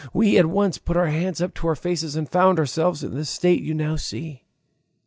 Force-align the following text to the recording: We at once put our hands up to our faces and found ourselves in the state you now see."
We 0.15 0.35
at 0.39 0.47
once 0.47 0.79
put 0.79 0.97
our 0.97 1.09
hands 1.09 1.43
up 1.43 1.53
to 1.53 1.67
our 1.67 1.75
faces 1.75 2.15
and 2.15 2.27
found 2.27 2.57
ourselves 2.57 3.03
in 3.03 3.13
the 3.13 3.23
state 3.23 3.61
you 3.61 3.75
now 3.75 3.97
see." 3.97 4.45